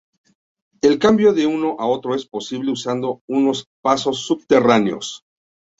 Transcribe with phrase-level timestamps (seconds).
[0.81, 5.21] El cambio de uno a otro es posible usando unos pasos subterráneos.